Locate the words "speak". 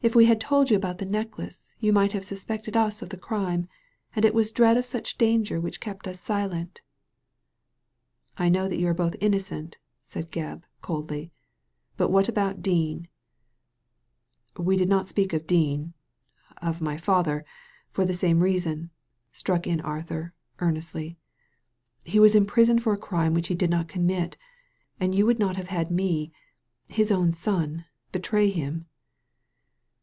15.08-15.32